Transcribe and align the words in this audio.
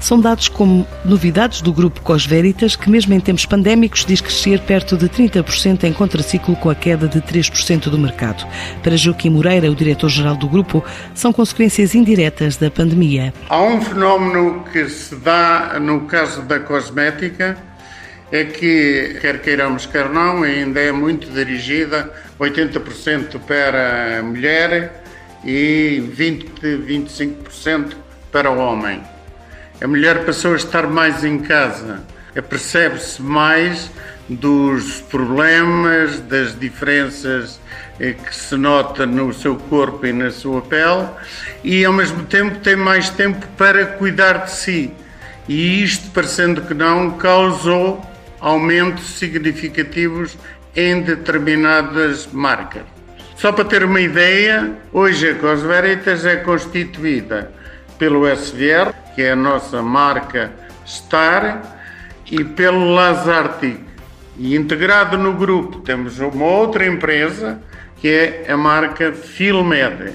são 0.00 0.18
dados 0.18 0.48
como 0.48 0.86
novidades 1.04 1.60
do 1.60 1.72
grupo 1.72 2.00
Cosveritas, 2.00 2.74
que 2.74 2.90
mesmo 2.90 3.14
em 3.14 3.20
tempos 3.20 3.46
pandémicos 3.46 4.04
diz 4.04 4.20
crescer 4.20 4.58
perto 4.60 4.96
de 4.96 5.08
30% 5.08 5.84
em 5.84 5.92
contraciclo 5.92 6.56
com 6.56 6.70
a 6.70 6.74
queda 6.74 7.06
de 7.06 7.20
3% 7.20 7.90
do 7.90 7.98
mercado. 7.98 8.46
Para 8.82 8.96
Joaquim 8.96 9.30
Moreira, 9.30 9.70
o 9.70 9.74
diretor-geral 9.74 10.36
do 10.36 10.48
grupo, 10.48 10.82
são 11.14 11.32
consequências 11.32 11.94
indiretas 11.94 12.56
da 12.56 12.70
pandemia. 12.70 13.32
Há 13.48 13.62
um 13.62 13.80
fenómeno 13.80 14.64
que 14.72 14.88
se 14.88 15.14
dá 15.16 15.78
no 15.78 16.02
caso 16.06 16.42
da 16.42 16.58
cosmética, 16.58 17.56
é 18.32 18.44
que, 18.44 19.18
quer 19.20 19.42
queiramos, 19.42 19.86
quer 19.86 20.08
não, 20.08 20.44
ainda 20.44 20.80
é 20.80 20.92
muito 20.92 21.28
dirigida 21.30 22.12
80% 22.38 23.40
para 23.40 24.20
a 24.20 24.22
mulher 24.22 25.02
e 25.44 26.00
20, 26.12 26.46
25% 26.62 27.96
para 28.30 28.50
o 28.50 28.58
homem. 28.58 29.02
A 29.82 29.88
mulher 29.88 30.26
passou 30.26 30.52
a 30.52 30.56
estar 30.56 30.86
mais 30.86 31.24
em 31.24 31.38
casa, 31.38 32.02
percebe-se 32.50 33.22
mais 33.22 33.90
dos 34.28 35.00
problemas, 35.00 36.20
das 36.20 36.58
diferenças 36.58 37.58
eh, 37.98 38.12
que 38.12 38.36
se 38.36 38.56
nota 38.58 39.06
no 39.06 39.32
seu 39.32 39.56
corpo 39.56 40.04
e 40.04 40.12
na 40.12 40.30
sua 40.30 40.60
pele 40.60 41.08
e 41.64 41.82
ao 41.82 41.94
mesmo 41.94 42.24
tempo 42.26 42.58
tem 42.58 42.76
mais 42.76 43.08
tempo 43.08 43.46
para 43.56 43.86
cuidar 43.86 44.44
de 44.44 44.50
si. 44.50 44.92
E 45.48 45.82
isto, 45.82 46.10
parecendo 46.10 46.60
que 46.60 46.74
não, 46.74 47.12
causou 47.12 48.04
aumentos 48.38 49.18
significativos 49.18 50.36
em 50.76 51.00
determinadas 51.00 52.28
marcas. 52.30 52.82
Só 53.34 53.50
para 53.50 53.64
ter 53.64 53.82
uma 53.82 54.02
ideia, 54.02 54.72
hoje 54.92 55.30
a 55.30 55.34
Cosveritas 55.36 56.26
é 56.26 56.36
constituída 56.36 57.50
pelo 58.00 58.26
SVR, 58.26 58.94
que 59.14 59.20
é 59.20 59.32
a 59.32 59.36
nossa 59.36 59.82
marca 59.82 60.50
Star, 60.86 61.62
e 62.30 62.42
pelo 62.42 62.94
Lazartic. 62.94 63.78
E 64.38 64.56
integrado 64.56 65.18
no 65.18 65.34
grupo 65.34 65.80
temos 65.80 66.18
uma 66.18 66.46
outra 66.46 66.86
empresa, 66.86 67.60
que 67.98 68.08
é 68.08 68.46
a 68.50 68.56
marca 68.56 69.12
Filmed, 69.12 70.14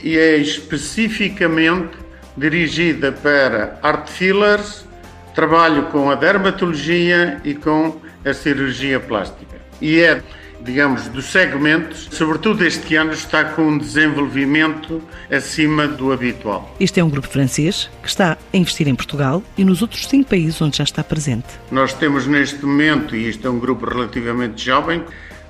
e 0.00 0.16
é 0.16 0.36
especificamente 0.36 1.98
dirigida 2.36 3.10
para 3.10 3.80
art 3.82 4.08
fillers, 4.08 4.86
trabalho 5.34 5.86
com 5.86 6.08
a 6.12 6.14
dermatologia 6.14 7.40
e 7.44 7.54
com 7.54 8.00
a 8.24 8.32
cirurgia 8.32 9.00
plástica. 9.00 9.56
E 9.80 10.00
é 10.00 10.22
digamos, 10.64 11.08
dos 11.08 11.26
segmentos, 11.26 12.08
sobretudo 12.10 12.64
este 12.64 12.96
ano, 12.96 13.12
está 13.12 13.44
com 13.44 13.68
um 13.68 13.78
desenvolvimento 13.78 15.02
acima 15.30 15.86
do 15.86 16.10
habitual. 16.10 16.74
Este 16.80 17.00
é 17.00 17.04
um 17.04 17.10
grupo 17.10 17.28
francês 17.28 17.90
que 18.02 18.08
está 18.08 18.38
a 18.52 18.56
investir 18.56 18.88
em 18.88 18.94
Portugal 18.94 19.42
e 19.58 19.64
nos 19.64 19.82
outros 19.82 20.06
cinco 20.08 20.30
países 20.30 20.60
onde 20.62 20.78
já 20.78 20.84
está 20.84 21.04
presente. 21.04 21.46
Nós 21.70 21.92
temos 21.92 22.26
neste 22.26 22.64
momento, 22.64 23.14
e 23.14 23.28
isto 23.28 23.46
é 23.46 23.50
um 23.50 23.58
grupo 23.58 23.84
relativamente 23.86 24.64
jovem, 24.64 25.04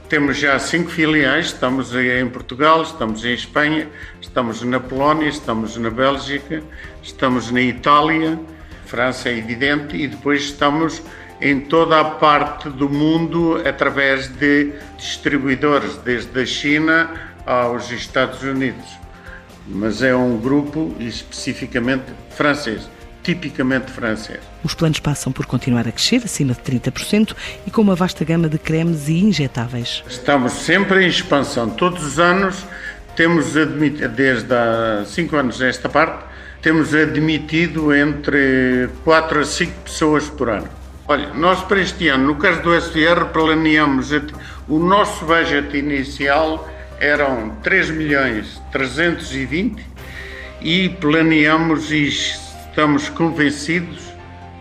temos 0.09 0.37
já 0.37 0.59
cinco 0.59 0.91
filiais, 0.91 1.47
estamos 1.47 1.95
em 1.95 2.29
Portugal, 2.29 2.83
estamos 2.83 3.25
em 3.25 3.35
Espanha, 3.35 3.89
estamos 4.21 4.63
na 4.63 4.81
Polónia, 4.81 5.29
estamos 5.29 5.77
na 5.77 5.91
Bélgica, 5.91 6.63
estamos 7.03 7.53
na 7.53 7.63
Itália, 7.63 8.39
França 8.85 9.29
é 9.29 9.39
evidente, 9.39 9.97
e 9.97 10.09
depois 10.09 10.43
estamos 10.43 11.03
em 11.45 11.61
toda 11.61 12.01
a 12.01 12.05
parte 12.05 12.71
do 12.71 12.89
mundo 12.89 13.61
através 13.69 14.29
de 14.29 14.73
distribuidores, 14.97 15.99
desde 15.99 16.41
a 16.41 16.47
China 16.47 17.11
aos 17.45 17.91
Estados 17.91 18.43
Unidos. 18.43 18.87
Mas 19.69 20.01
é 20.01 20.17
um 20.17 20.39
grupo 20.39 20.97
especificamente 20.99 22.05
francês, 22.31 22.89
tipicamente 23.23 23.91
francês. 23.93 24.41
Os 24.65 24.75
planos 24.75 25.01
passam 25.01 25.31
por 25.31 25.45
continuar 25.45 25.87
a 25.87 25.93
crescer 25.93 26.23
acima 26.25 26.55
de 26.55 26.61
30% 26.61 27.37
e 27.67 27.71
com 27.71 27.83
uma 27.83 27.95
vasta 27.95 28.25
gama 28.25 28.49
de 28.49 28.57
cremes 28.57 29.09
e 29.09 29.21
injetáveis. 29.21 30.03
Estamos 30.09 30.55
sempre 30.55 31.05
em 31.05 31.09
expansão. 31.09 31.69
Todos 31.69 32.03
os 32.03 32.19
anos 32.19 32.65
temos 33.15 33.55
admitido, 33.55 34.09
desde 34.09 34.55
há 34.55 35.05
5 35.07 35.37
anos 35.37 35.61
esta 35.61 35.91
parte, 35.91 36.25
temos 36.63 36.95
admitido 36.95 37.95
entre 37.95 38.89
4 39.05 39.41
a 39.41 39.45
5 39.45 39.73
pessoas 39.83 40.31
por 40.31 40.49
ano. 40.49 40.84
Olha, 41.07 41.35
nós 41.35 41.61
para 41.61 41.83
este 41.83 42.09
ano, 42.09 42.29
no 42.29 42.37
caso 42.37 42.63
do 42.63 42.75
SVR, 42.75 43.27
planeamos 43.31 44.11
o 44.67 44.79
nosso 44.79 45.27
budget 45.27 45.77
inicial 45.77 46.67
eram 46.99 47.51
3 47.63 47.91
milhões 47.91 48.63
320 48.73 49.85
e 50.63 50.89
planeamos 50.89 51.93
e 51.93 52.09
estamos 52.09 53.11
convencidos 53.11 54.03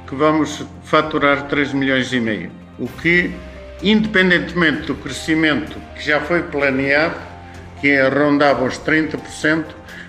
que 0.06 0.16
vamos 0.16 0.66
faturar 0.84 1.44
3 1.44 1.72
milhões 1.72 2.12
e 2.12 2.20
meio. 2.20 2.52
O 2.78 2.90
que, 2.90 3.32
independentemente 3.82 4.88
do 4.88 4.96
crescimento 4.96 5.78
que 5.96 6.06
já 6.06 6.20
foi 6.20 6.44
planeado, 6.44 7.22
que 7.80 7.98
rondava 8.10 8.66
os 8.66 8.78
30%, 8.80 9.64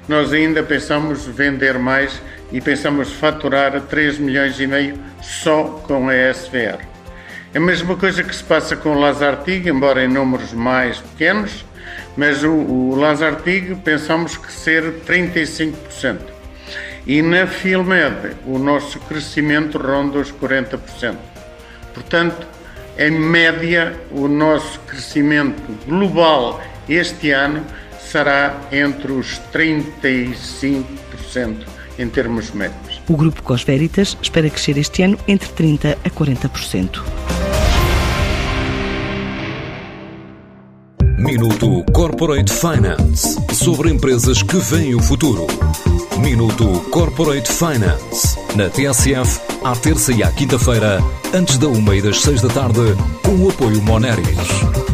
nós 0.08 0.32
ainda 0.32 0.62
pensamos 0.62 1.26
vender 1.26 1.78
mais 1.78 2.20
e 2.52 2.60
pensamos 2.60 3.12
faturar 3.12 3.80
3 3.80 4.18
milhões 4.18 4.60
e 4.60 4.66
meio 4.66 4.98
só 5.22 5.64
com 5.86 6.08
a 6.08 6.14
SVR. 6.32 6.78
É 7.52 7.58
a 7.58 7.60
mesma 7.60 7.96
coisa 7.96 8.22
que 8.22 8.34
se 8.34 8.42
passa 8.42 8.76
com 8.76 8.90
o 8.90 9.00
Lazartig, 9.00 9.68
embora 9.68 10.04
em 10.04 10.08
números 10.08 10.52
mais 10.52 10.98
pequenos, 10.98 11.64
mas 12.16 12.42
o, 12.42 12.50
o 12.50 12.96
pensamos 13.84 14.36
crescer 14.36 15.00
35%. 15.06 16.18
E 17.06 17.20
na 17.22 17.46
Filmed 17.46 18.36
o 18.46 18.58
nosso 18.58 18.98
crescimento 19.00 19.78
ronda 19.78 20.18
os 20.18 20.32
40%. 20.32 21.16
Portanto, 21.92 22.46
em 22.98 23.10
média, 23.10 23.94
o 24.10 24.28
nosso 24.28 24.80
crescimento 24.80 25.62
global 25.86 26.62
este 26.88 27.30
ano 27.30 27.64
será 28.10 28.60
entre 28.70 29.12
os 29.12 29.40
35% 29.52 31.56
em 31.98 32.08
termos 32.08 32.50
médios. 32.52 33.02
O 33.08 33.16
grupo 33.16 33.42
Cosveritas 33.42 34.16
espera 34.20 34.50
crescer 34.50 34.78
este 34.78 35.02
ano 35.02 35.18
entre 35.26 35.48
30% 35.50 35.96
a 36.04 36.10
40%. 36.10 37.02
Minuto 41.18 41.84
Corporate 41.92 42.52
Finance 42.52 43.38
sobre 43.54 43.90
empresas 43.90 44.42
que 44.42 44.56
veem 44.56 44.94
o 44.94 45.02
futuro. 45.02 45.46
Minuto 46.18 46.80
Corporate 46.90 47.50
Finance 47.50 48.44
na 48.54 48.68
TSF, 48.68 49.40
à 49.64 49.74
terça 49.74 50.12
e 50.12 50.22
à 50.22 50.30
quinta-feira, 50.30 51.02
antes 51.32 51.58
da 51.58 51.66
uma 51.66 51.96
e 51.96 52.02
das 52.02 52.20
seis 52.20 52.40
da 52.40 52.48
tarde, 52.48 52.80
com 53.24 53.36
o 53.36 53.50
apoio 53.50 53.82
Moneris. 53.82 54.93